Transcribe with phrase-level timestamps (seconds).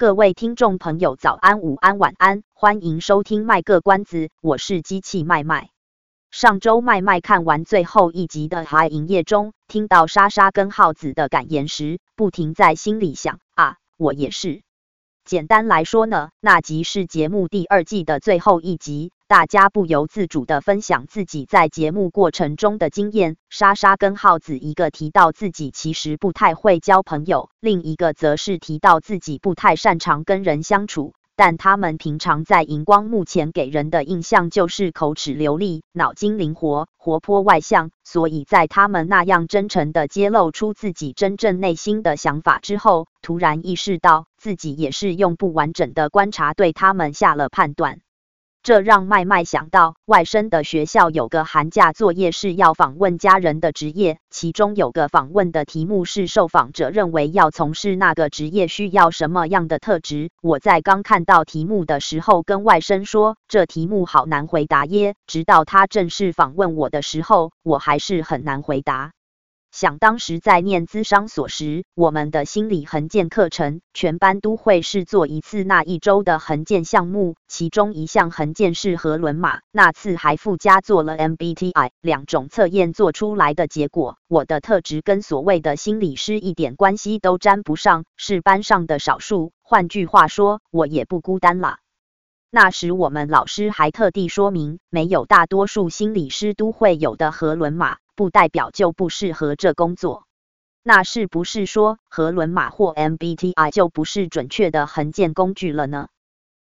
[0.00, 5.70] 各位听众朋友，早安、午安、晚安，欢迎收听卖个关子，我是机器麦麦。
[6.30, 14.62] 上周麦麦看完最后一集的《还营业中》，听到莎莎跟浩子的感言时，不停在心里想啊，我也是。
[15.28, 23.36] 简单来说呢，那集是节目第二季的最后一集，大家不由自主地分享自己在节目过程中的经验。
[23.50, 31.12] 莎莎跟浩子一个提到自己其实不太会交朋友，另一个则是提到自己不太擅长跟人相处。
[31.38, 48.00] 但他们平常在荧光幕前给人的印象就是口齿流利、脑筋灵活、活泼外向，所以在他们那样真诚地揭露出自己真正内心的想法之后，突然意识到自己也是用不完整的观察对他们下了判断。
[48.68, 60.28] 这让麦麦想到，外甥的学校有个寒假作业是要访问家人的职业，其中有个访问的题目是受访者认为要从事那个职业需要什么样的特质。
[60.42, 65.14] 我在刚看到题目的时候，跟外甥说，这题目好难回答耶。
[65.26, 69.12] 直到他正式访问我的时候，我还是很难回答。
[69.70, 91.78] 想当时在念咨商所时，我们的心理衡鉴课程，全班都会试做一次那一周的衡鉴项目，其中一项衡鉴是荷伦马，那次还附加做了 MBTI 两种测验做出来的结果，我的特质跟所谓的心理师一点关系都沾不上，是班上的少数，换句话说，我也不孤单啦。
[92.50, 97.98] 那时我们老师还特地说明，没有大多数心理师都会有的荷伦马。
[98.18, 100.24] 不代表就不适合这工作。
[100.82, 106.08] 那是不是说和伦码或 MBTI 就不是准确的衡鉴工具了呢？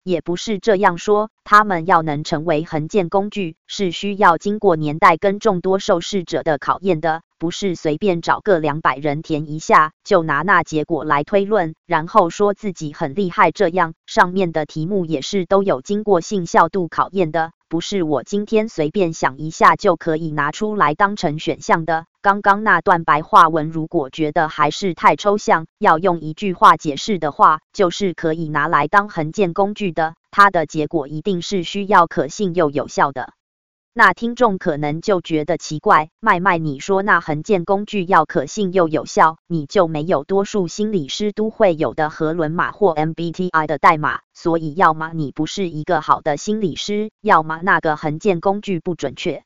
[0.01, 13.51] 也不是这样说，他们要能成为衡鉴工具，是需要经过年代跟众多受试者的考验的，不是随便找个两百人填一下就拿那结果来推论，然后说自己很厉害。
[13.51, 17.51] 这样上面的题目也是都有经过信效度考验的。
[17.71, 22.05] 不是我今天随便想一下就可以拿出来当成选项的。
[22.21, 30.15] 刚刚那段白话文，如果觉得还是太抽象，要用一句话解释的话，就是可以拿来当衡鉴工具的。
[30.31, 33.31] 它的结果一定是需要可信又有效的。
[33.93, 49.43] 那听众可能就觉得奇怪，麦麦，你说那衡鉴工具要可信又有效，你就没有多数心理师都会有的荷伦码或 MBTI 的代码，所以要么你不是一个好的心理师，要么那个衡鉴工具不准确。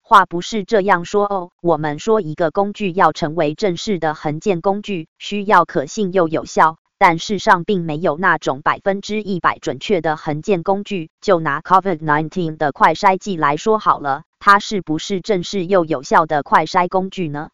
[0.00, 6.78] 话不是这样说哦，我们说一个工具要成为正式的衡鉴工具，需要可信又有效。
[7.00, 11.08] 但世上并没有那种百分之一百准确的衡鉴工具。
[11.22, 17.48] 就拿 COVID-19 的快筛剂来说好了，它是不是正式又有效的快筛工具呢？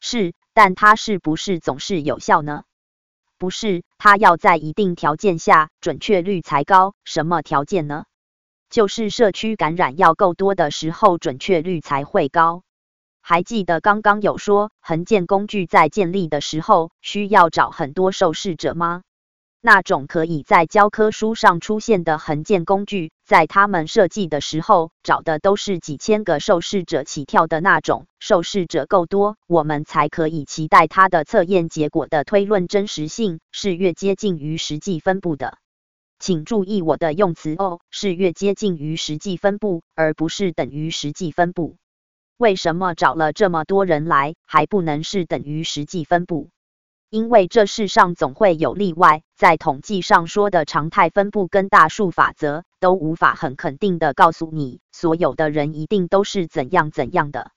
[0.00, 2.62] 是，但它是不是总是有效呢？
[3.36, 6.94] 不是，它要在一定条件下准确率才高。
[7.04, 8.06] 什么条件呢？
[8.70, 12.62] 就是社区感染要够多的时候，准确率才会高。
[13.30, 19.02] 还记得刚刚有说，衡鉴工具在建立的时候需要找很多受试者吗？
[19.60, 35.58] 那种可以在教科书上出现的衡鉴工具，在他们设计的时候找的都是几千个受试者起跳的那种，受试者够多，我们才可以期待它的测验结果的推论真实性是越接近于实际分布的。
[36.18, 41.76] 请注意我的用词哦，是越接近于实际分布，而不是等于实际分布。
[42.38, 46.50] 为什么找了这么多人来，还不能是等于实际分布？
[47.10, 57.50] 因为这世上总会有例外，在统计上说的常态分布跟大数法则，都无法很肯定的告诉你，所有的人一定都是怎样怎样的。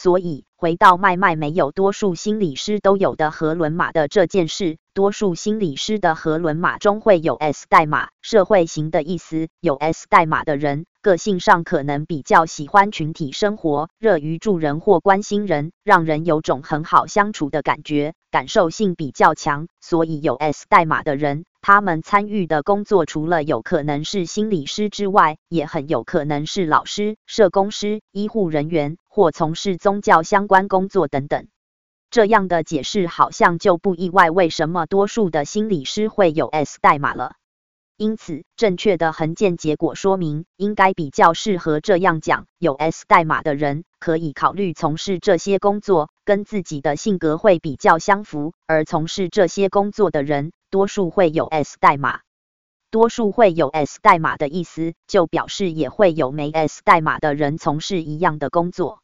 [0.00, 9.48] 所以，回到麦麦没有多数心理师都有的荷伦码的这件事，多数心理师的荷伦码中会有 S 代码，社会型的意思。
[9.60, 19.66] 有 S 代码的人，个性上可能比较喜欢群体生活，乐于助人或关心人，让人有种很好相处的感觉，感受性比较强。
[19.80, 28.96] 所以有 S 代码的人，他们参与的工作除了有可能是心理师之外，也很有可能是老师、社工师、医护人员。
[29.06, 31.46] 或从事宗教相关工作等等。
[32.08, 37.32] 这样的解释好像就不意外，为什么多数的心理师会有 S 代码了。
[37.98, 52.20] 因此，正确的横鉴结果说明应该比较适合这样讲：有 S 代码的人可以考虑从事这些工作，跟自己的性格会比较相符；而从事这些工作的人，多数会有 S 代码。
[52.92, 59.00] 多数会有 S 代码的意思，就表示也会有没 S 代码的人从事一样的工作。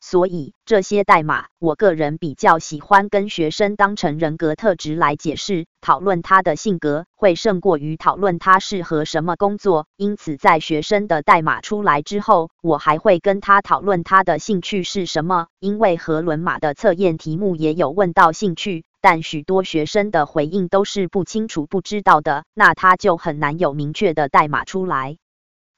[0.00, 9.86] 所以这些代码，我个人比较喜欢跟学生当成人格特质来解释，讨论他的性格会胜过于讨论他适合什么工作。
[9.96, 15.48] 因此，在学生的代码出来之后，我还会跟他讨论他的兴趣是什么。
[15.58, 25.18] 因为荷伦码的测验题目也有问到兴趣，但许多学生的回应都是不清楚、不知道的，那他就很难有明确的代码出来。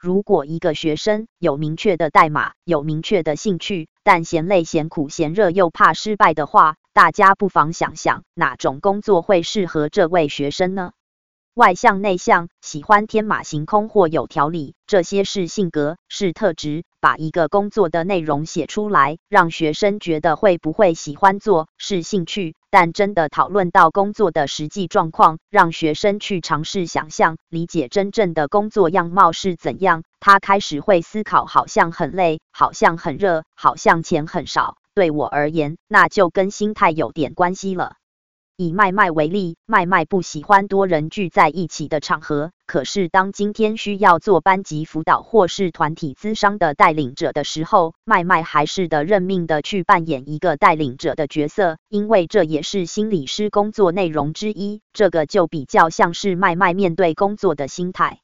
[0.00, 10.93] 如果一个学生有明确的代码，有明确的兴趣，但嫌累、嫌苦、嫌热，又怕失败的话，大家不妨想想，哪种工作会适合这位学生呢？
[11.52, 16.85] 外向、内向，喜欢天马行空或有条理，这些是性格，是特质。
[16.99, 22.55] 把一个工作的内容写出来，让学生觉得会不会喜欢做，是兴趣。
[22.70, 34.76] 但真的讨论到工作的实际状况，让学生去尝试想象、理解真正的工作样貌是怎样，他开始会思考：好像很累，好像很热，好像钱很少。
[34.94, 37.96] 对我而言，那就跟心态有点关系了。
[38.61, 42.53] 以麦麦为例，麦麦不喜欢多人聚在一起的场合。
[42.67, 54.83] 可是当今天需要做班级辅导或是团体咨商的带领者的时候，麦麦还是得认命的去扮演一个带领者的角色，因为这也是心理师工作内容之一。
[54.93, 58.21] 这个就比较像是麦麦面对工作的心态。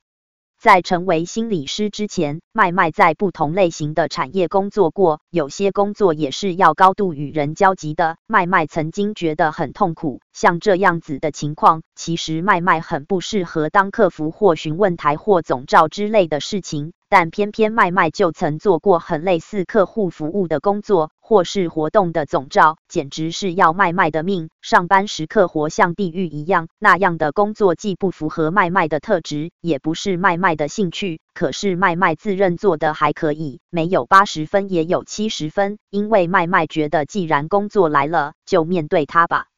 [0.61, 8.17] 在成为心理师之前，麦麦在不同类型的产业工作过，有些工作也是要高度与人交集的。
[8.27, 16.93] 麦麦曾经觉得很痛苦，像这样子的情况，其实麦麦很不适合当客服或询问台或总召之类的事情。
[17.09, 24.49] 但偏偏麦麦就曾做过很类似客户服务的工作，或是活动的总召，简直是要麦麦的命。
[24.63, 31.21] 上班时刻活像地狱一样，那样的工作既不符合麦麦的特质，也不是麦麦的兴趣。
[31.35, 39.49] 可是麦麦自认做的还可以，没有八十分也有七十分，因为麦麦觉得既然工作来了，就面对它吧，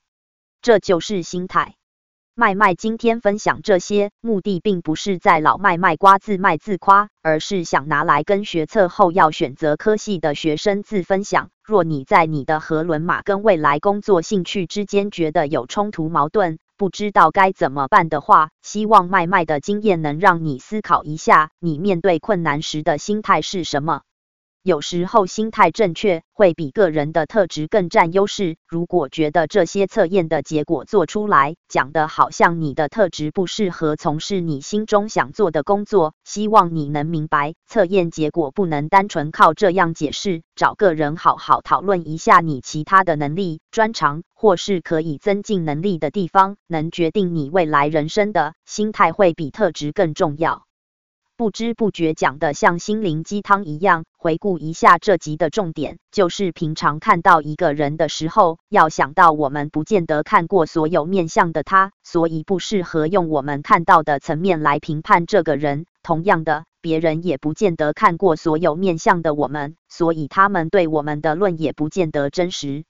[0.63, 1.75] 这就是心态。
[2.41, 11.51] 麦麦今天分享这些，目的并不是在老麦卖瓜自卖自夸，而是想拿来跟学测后要选择科系的学生自分享。
[11.65, 24.03] 若你在你的和伦马跟未来工作兴趣之间觉得有冲突矛盾，不知道该怎么办的话，希望麦麦的经验能让你思考一下，你面对困难时的心态是什么。
[24.69, 28.59] 有时候心态正确会比个人的特质更占优势。
[28.69, 40.43] 如果觉得这些测验的结果做出来讲的好像你的特质不适合从事你心中想做的工作，希望你能明白，测验结果不能单纯靠这样解释。
[40.55, 50.68] 找个人好好讨论一下你其他的能力、专长或是可以增进能力的地方，能决定你未来人生的心态会比特质更重要。
[51.39, 54.05] 不知不觉讲的像心灵鸡汤一样。
[54.17, 65.87] 回顾一下这集的重点，就是平常看到一个人的时候，要想到我们不见得看过所有面向的他，所以不适合用我们看到的层面来评判这个人。
[66.03, 72.83] 同样的，别人也不见得看过所有面向的我们，所以他们对我们的论也不见得真实。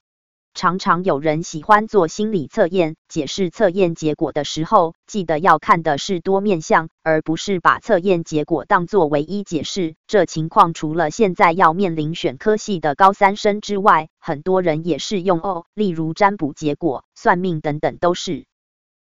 [0.59, 9.95] 常常有人喜欢做心理测验，解释测验结果的时候，记得要看的是多面向，而不是把测验结果当作唯一解释。
[10.09, 18.45] 这情况除了现在要面临选科系的高三生之外，很多人也适用哦，例如占卜结果、算命等等都是。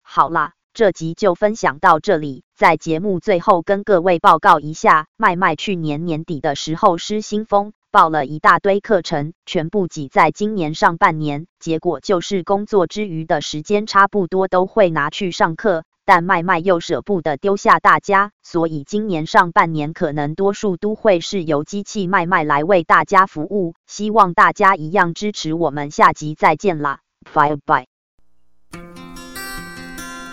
[0.03, 7.73] 好啦，这集就分享到这里，在节目最后跟各位报告一下，麦麦去年年底的时候失心疯。
[7.97, 26.99] 报了一大堆课程，全部挤在今年上半年，结果就是工作之余的时间差不多都会拿去上课，但麦麦又舍不得丢下大家，所以今年上半年可能多数都会是由机器麦麦来为大家服务，希望大家一样支持我们，下集再见啦
[27.33, 27.87] ，bye bye。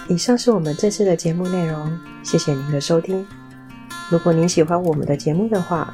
[0.10, 3.26] 以上是我们这次的节目内容，谢谢您的收听。
[4.12, 5.94] 如果您喜欢我们的节目的话，